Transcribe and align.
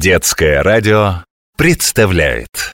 Детское 0.00 0.62
радио 0.62 1.24
представляет 1.56 2.72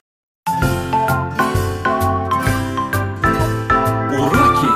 Уроки 4.11 4.69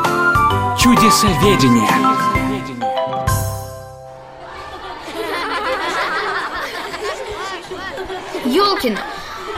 чудесоведения. 0.81 1.87
Ёлкина, 8.45 8.99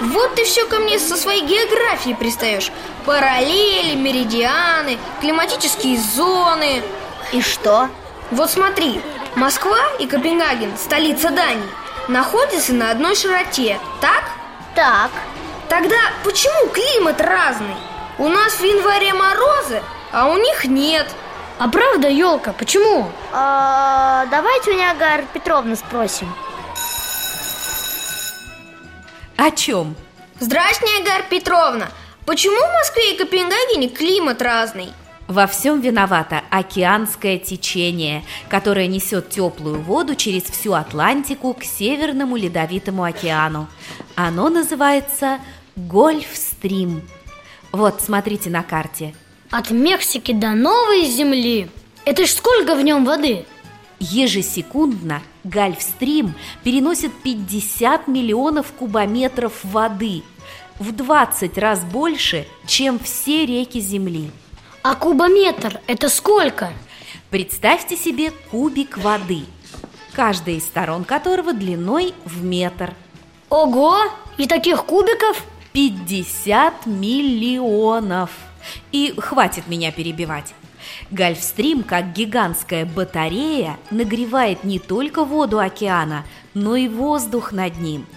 вот 0.01 0.35
ты 0.35 0.43
все 0.43 0.67
ко 0.67 0.79
мне 0.79 0.99
со 0.99 1.15
своей 1.15 1.47
географией 1.47 2.17
пристаешь 2.17 2.73
Параллели, 3.05 3.95
меридианы, 3.95 4.97
климатические 5.21 5.97
зоны 5.97 6.83
И 7.31 7.41
что? 7.41 7.87
Вот 8.31 8.51
смотри, 8.51 8.99
Москва 9.37 9.79
и 9.97 10.07
Копенгаген, 10.07 10.77
столица 10.77 11.29
Дании 11.29 11.80
Находятся 12.11 12.73
на 12.73 12.91
одной 12.91 13.15
широте, 13.15 13.79
так? 14.01 14.23
Так 14.75 15.11
Тогда 15.69 15.95
почему 16.25 16.67
климат 16.67 17.21
разный? 17.21 17.77
У 18.17 18.27
нас 18.27 18.55
в 18.55 18.63
январе 18.65 19.13
морозы, 19.13 19.81
а 20.11 20.27
у 20.27 20.35
них 20.35 20.65
нет 20.65 21.07
А 21.57 21.69
правда, 21.69 22.09
елка, 22.09 22.51
почему? 22.51 23.09
а, 23.31 24.25
Давайте 24.25 24.71
у 24.71 24.73
Ниагары 24.73 25.25
Петровны 25.33 25.77
спросим 25.77 26.27
О 29.37 29.49
чем? 29.51 29.95
Здрасте, 30.41 30.85
Агар 31.01 31.23
Петровна 31.29 31.87
Почему 32.25 32.57
в 32.59 32.73
Москве 32.73 33.13
и 33.13 33.17
Копенгагене 33.17 33.87
климат 33.87 34.41
разный? 34.41 34.91
Во 35.31 35.47
всем 35.47 35.79
виновато 35.79 36.41
океанское 36.49 37.37
течение, 37.37 38.25
которое 38.49 38.87
несет 38.87 39.29
теплую 39.29 39.81
воду 39.81 40.13
через 40.13 40.43
всю 40.43 40.73
Атлантику 40.73 41.53
к 41.53 41.63
Северному 41.63 42.35
Ледовитому 42.35 43.03
океану. 43.05 43.69
Оно 44.15 44.49
называется 44.49 45.39
Гольфстрим. 45.77 47.07
Вот, 47.71 48.01
смотрите 48.01 48.49
на 48.49 48.61
карте. 48.61 49.15
От 49.51 49.71
Мексики 49.71 50.33
до 50.33 50.51
Новой 50.51 51.05
Земли 51.05 51.69
Это 52.03 52.25
ж 52.25 52.31
сколько 52.31 52.75
в 52.75 52.81
нем 52.81 53.05
воды? 53.05 53.45
Ежесекундно 54.01 55.21
Гольфстрим 55.45 56.33
переносит 56.65 57.13
50 57.23 58.09
миллионов 58.09 58.73
кубометров 58.73 59.53
воды 59.63 60.23
в 60.77 60.91
20 60.91 61.57
раз 61.57 61.85
больше, 61.85 62.45
чем 62.67 62.99
все 62.99 63.45
реки 63.45 63.79
Земли. 63.79 64.29
А 64.83 64.95
кубометр 64.95 65.79
это 65.85 66.09
сколько? 66.09 66.73
Представьте 67.29 67.95
себе 67.95 68.31
кубик 68.49 68.97
воды, 68.97 69.43
каждая 70.13 70.55
из 70.55 70.63
сторон 70.63 71.03
которого 71.03 71.53
длиной 71.53 72.15
в 72.25 72.43
метр. 72.43 72.95
Ого! 73.49 73.99
И 74.37 74.47
таких 74.47 74.85
кубиков? 74.85 75.43
50 75.73 76.87
миллионов! 76.87 78.31
И 78.91 79.13
хватит 79.19 79.67
меня 79.67 79.91
перебивать. 79.91 80.55
Гольфстрим, 81.11 81.83
как 81.83 82.13
гигантская 82.13 82.85
батарея, 82.87 83.77
нагревает 83.91 84.63
не 84.63 84.79
только 84.79 85.25
воду 85.25 85.59
океана, 85.59 86.25
но 86.55 86.75
и 86.75 86.87
воздух 86.87 87.51
над 87.51 87.77
ним. 87.77 88.07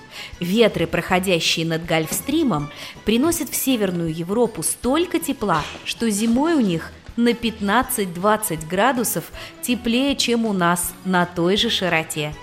Ветры, 0.41 0.87
проходящие 0.87 1.67
над 1.67 1.87
Гольфстримом, 1.87 2.71
приносят 3.05 3.51
в 3.51 3.57
Северную 3.57 4.15
Европу 4.15 4.63
столько 4.63 5.19
тепла, 5.19 5.63
что 5.85 6.11
зимой 6.11 6.55
у 6.55 6.61
них 6.61 6.93
на 7.17 7.31
15-20 7.31 8.69
градусов 8.69 9.25
теплее, 9.63 10.17
чем 10.17 10.47
у 10.47 10.53
нас 10.53 10.93
на 11.05 11.27
той 11.27 11.57
же 11.57 11.71
широте. 11.71 12.35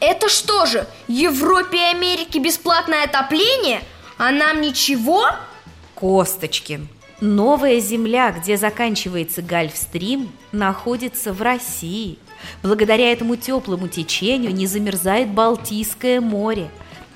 Это 0.00 0.28
что 0.28 0.66
же, 0.66 0.86
Европе 1.06 1.78
и 1.78 1.96
Америке 1.96 2.40
бесплатное 2.40 3.04
отопление? 3.04 3.80
А 4.18 4.30
нам 4.30 4.60
ничего? 4.60 5.26
Косточкин. 5.94 6.88
Новая 7.20 7.78
земля, 7.78 8.32
где 8.32 8.56
заканчивается 8.56 9.42
Гольфстрим, 9.42 10.32
находится 10.50 11.32
в 11.32 11.40
России. 11.40 12.18
Благодаря 12.64 13.12
этому 13.12 13.36
теплому 13.36 13.86
течению 13.86 14.52
не 14.52 14.66
замерзает 14.66 15.28
Балтийское 15.28 16.20
море. 16.20 16.68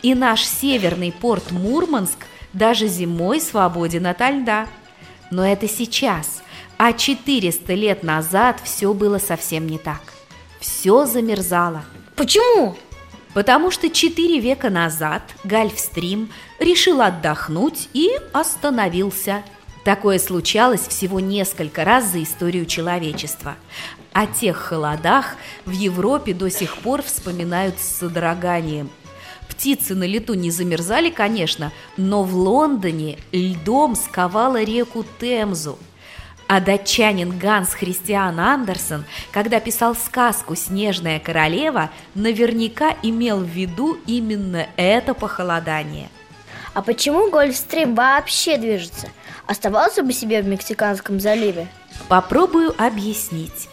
И 0.06 0.14
наш 0.14 0.46
северный 0.46 1.10
порт 1.10 1.50
Мурманск 1.50 2.26
даже 2.52 2.86
зимой 2.86 3.40
свободен 3.40 4.06
от 4.06 4.20
льда. 4.20 4.68
Но 5.32 5.44
это 5.44 5.66
сейчас, 5.66 6.44
а 6.78 6.92
400 6.92 7.74
лет 7.74 8.04
назад 8.04 8.60
все 8.62 8.94
было 8.94 9.18
совсем 9.18 9.66
не 9.66 9.78
так. 9.78 10.00
Все 10.60 11.06
замерзало. 11.06 11.84
Почему? 12.14 12.76
Потому 13.34 13.72
что 13.72 13.90
четыре 13.90 14.38
века 14.38 14.70
назад 14.70 15.22
Гольфстрим 15.42 16.30
решил 16.60 17.00
отдохнуть 17.00 17.88
и 17.92 18.12
остановился. 18.32 19.42
Такое 19.84 20.20
случалось 20.20 20.86
всего 20.86 21.18
несколько 21.18 21.84
раз 21.84 22.12
за 22.12 22.22
историю 22.22 22.66
человечества. 22.66 23.56
О 24.12 24.28
тех 24.28 24.56
холодах 24.56 25.34
в 25.64 25.72
Европе 25.72 26.32
до 26.32 26.48
сих 26.48 26.76
пор 26.76 27.02
вспоминают 27.02 27.80
с 27.80 27.98
содроганием. 27.98 28.88
Птицы 29.56 29.94
на 29.94 30.04
лету 30.04 30.34
не 30.34 30.50
замерзали, 30.50 31.08
конечно, 31.08 31.72
но 31.96 32.22
в 32.24 32.34
Лондоне 32.36 33.18
льдом 33.32 33.96
сковала 33.96 34.62
реку 34.62 35.02
Темзу. 35.18 35.78
А 36.46 36.60
датчанин 36.60 37.38
Ганс 37.38 37.70
Христиан 37.70 38.38
Андерсон, 38.38 39.06
когда 39.32 39.58
писал 39.58 39.96
сказку 39.96 40.54
«Снежная 40.54 41.18
королева», 41.18 41.90
наверняка 42.14 42.94
имел 43.02 43.38
в 43.38 43.48
виду 43.48 43.98
именно 44.06 44.66
это 44.76 45.14
похолодание. 45.14 46.10
А 46.74 46.82
почему 46.82 47.30
Гольфстрим 47.30 47.94
вообще 47.94 48.58
движется? 48.58 49.08
Оставался 49.46 50.02
бы 50.02 50.12
себе 50.12 50.42
в 50.42 50.46
Мексиканском 50.46 51.18
заливе? 51.18 51.66
Попробую 52.08 52.74
объяснить. 52.76 53.70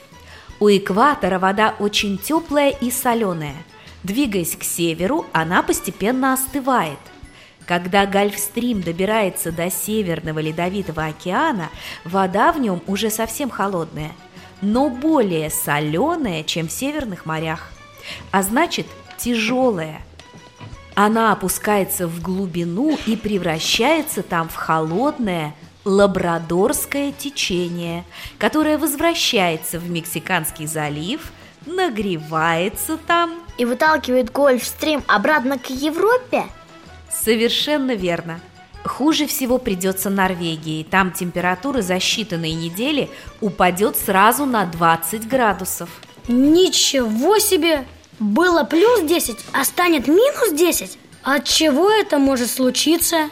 У 0.62 0.70
экватора 0.70 1.40
вода 1.40 1.76
очень 1.80 2.18
теплая 2.18 2.70
и 2.70 2.90
соленая. 2.90 3.58
Двигаясь 4.04 4.56
к 4.56 4.64
северу, 4.64 5.26
она 5.32 5.64
постепенно 5.64 6.34
остывает. 6.34 7.00
Когда 7.66 8.06
Гольфстрим 8.06 8.82
добирается 8.82 9.52
до 9.52 9.72
Северного 9.72 10.40
Ледовитого 10.40 11.06
океана, 11.06 11.70
вода 12.04 12.52
в 12.52 12.60
нем 12.60 12.82
уже 12.88 13.10
совсем 13.10 13.50
холодная, 13.50 14.12
но 14.62 14.90
более 14.90 15.50
соленая, 15.50 16.44
чем 16.44 16.68
в 16.68 16.72
северных 16.72 17.26
морях, 17.26 17.72
а 18.32 18.44
значит 18.44 18.88
тяжелая. 19.18 20.02
Она 20.96 21.32
опускается 21.32 22.08
в 22.08 22.22
глубину 22.22 22.98
и 23.06 23.16
превращается 23.16 24.22
там 24.22 24.50
в 24.50 24.56
холодное 24.56 25.56
лабрадорское 25.86 27.12
течение, 27.12 28.04
которое 28.38 28.78
возвращается 28.78 29.80
в 29.80 29.90
Мексиканский 29.90 30.68
залив, 30.68 31.32
нагревается 31.66 32.98
там. 32.98 33.43
И 33.58 33.66
выталкивает 33.66 34.32
Гольфстрим 34.32 35.04
обратно 35.08 35.60
к 35.60 35.70
Европе? 35.70 36.46
Совершенно 37.12 37.94
верно. 37.94 38.40
Хуже 38.84 39.28
всего 39.28 39.60
придется 39.60 40.10
Норвегии. 40.10 40.84
Там 40.84 41.12
температура 41.12 41.82
за 41.82 41.96
считанные 41.96 42.54
недели 42.54 43.10
упадет 43.40 43.96
сразу 43.96 44.46
на 44.46 44.66
20 44.66 45.28
градусов. 45.28 45.90
Ничего 46.28 47.40
себе! 47.40 47.86
Было 48.20 48.64
плюс 48.64 49.02
10, 49.02 49.38
а 49.54 49.66
станет 49.66 50.08
минус 50.08 50.52
10? 50.54 50.98
От 51.24 51.46
чего 51.46 51.90
это 51.90 52.20
может 52.20 52.50
случиться? 52.50 53.30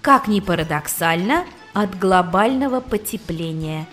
Как 0.00 0.28
ни 0.28 0.40
парадоксально, 0.40 1.44
от 1.72 1.98
глобального 1.98 2.80
потепления. 2.80 3.86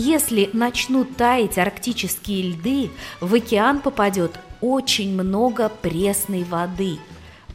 Если 0.00 0.48
начнут 0.52 1.16
таять 1.16 1.58
арктические 1.58 2.52
льды, 2.52 2.90
в 3.20 3.34
океан 3.34 3.80
попадет 3.80 4.38
очень 4.60 5.12
много 5.12 5.68
пресной 5.68 6.44
воды. 6.44 7.00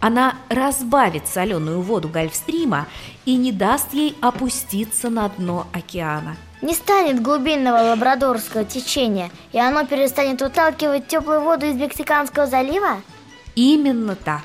Она 0.02 0.36
разбавит 0.50 1.26
соленую 1.26 1.80
воду 1.80 2.10
Гольфстрима 2.10 2.88
и 3.24 3.38
не 3.38 3.54
даст 3.54 3.94
ей 3.94 4.18
опуститься 4.20 5.10
на 5.10 5.30
дно 5.30 5.68
океана. 5.72 6.36
Не 6.62 6.74
станет 6.74 7.22
глубинного 7.22 7.78
лабрадорского 7.78 8.66
течения, 8.66 9.32
и 9.54 9.58
оно 9.58 9.86
перестанет 9.86 10.42
выталкивать 10.42 11.08
теплую 11.08 11.40
воду 11.40 11.66
из 11.68 11.76
Мексиканского 11.76 12.46
залива? 12.46 13.02
Именно 13.56 14.18
так. 14.18 14.44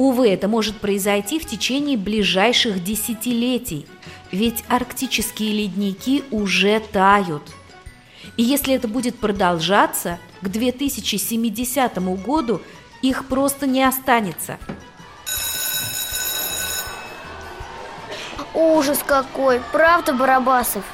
Увы, 0.00 0.30
это 0.30 0.48
может 0.48 0.80
произойти 0.80 1.38
в 1.38 1.44
течение 1.44 1.98
ближайших 1.98 2.82
десятилетий, 2.82 3.86
ведь 4.32 4.64
арктические 4.66 5.52
ледники 5.52 6.24
уже 6.30 6.80
тают. 6.80 7.42
И 8.38 8.42
если 8.42 8.72
это 8.72 8.88
будет 8.88 9.18
продолжаться, 9.18 10.18
к 10.40 10.48
2070 10.48 11.98
году 12.24 12.62
их 13.02 13.26
просто 13.26 13.66
не 13.66 13.84
останется. 13.84 14.56
Ужас 18.54 19.00
какой, 19.04 19.60
правда, 19.70 20.14
Барабасов? 20.14 20.84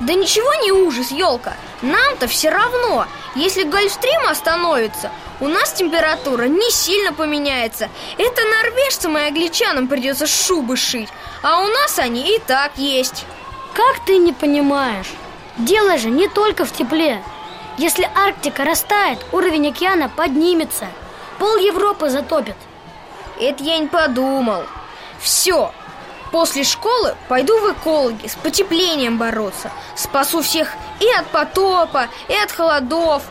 Да 0.00 0.14
ничего 0.14 0.52
не 0.64 0.72
ужас, 0.72 1.12
елка 1.12 1.54
Нам-то 1.82 2.26
все 2.26 2.50
равно 2.50 3.06
Если 3.36 3.62
Гольфстрим 3.62 4.26
остановится 4.28 5.12
У 5.40 5.48
нас 5.48 5.72
температура 5.72 6.44
не 6.44 6.70
сильно 6.70 7.12
поменяется. 7.12 7.88
Это 8.18 8.42
норвежцам 8.44 9.18
и 9.18 9.22
англичанам 9.22 9.88
придется 9.88 10.26
шубы 10.26 10.76
шить. 10.76 11.08
А 11.42 11.60
у 11.60 11.66
нас 11.66 11.98
они 11.98 12.36
и 12.36 12.38
так 12.38 12.76
есть. 12.76 13.24
Как 13.74 14.04
ты 14.04 14.18
не 14.18 14.32
понимаешь? 14.32 15.10
Дело 15.56 15.98
же 15.98 16.10
не 16.10 16.28
только 16.28 16.64
в 16.64 16.72
тепле. 16.72 17.22
Если 17.78 18.08
Арктика 18.14 18.64
растает, 18.64 19.18
уровень 19.32 19.68
океана 19.68 20.08
поднимется. 20.08 20.86
Пол 21.38 21.56
Европы 21.56 22.08
затопит. 22.10 22.56
Это 23.40 23.64
я 23.64 23.78
не 23.78 23.88
подумал. 23.88 24.62
Все, 25.20 25.72
После 26.34 26.64
школы 26.64 27.14
пойду 27.28 27.56
в 27.60 27.72
экологи 27.74 28.26
с 28.26 28.34
потеплением 28.34 29.18
бороться. 29.18 29.70
Спасу 29.94 30.42
всех 30.42 30.74
и 30.98 31.08
от 31.16 31.28
потопа, 31.28 32.08
и 32.26 32.34
от 32.34 32.50
холодов 32.50 33.22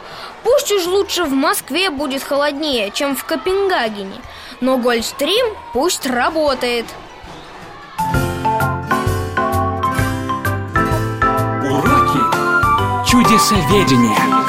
Пусть 0.43 0.71
уж 0.71 0.85
лучше 0.85 1.23
в 1.23 1.31
Москве 1.31 1.89
будет 1.89 2.23
холоднее, 2.23 2.91
чем 2.91 3.15
в 3.15 3.23
Копенгагене. 3.23 4.21
Но 4.61 4.77
Гольфстрим 4.77 5.55
пусть 5.73 6.05
работает. 6.05 6.85
Уроки 11.69 12.19
чудесоведения 13.09 14.42